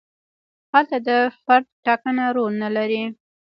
هلته 0.71 0.97
د 1.07 1.09
فرد 1.43 1.67
ټاکنه 1.85 2.25
رول 2.35 2.53
نه 2.63 2.69
لري. 2.75 3.03